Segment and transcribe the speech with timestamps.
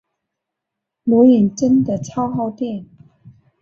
[1.03, 2.87] 录影真的超耗电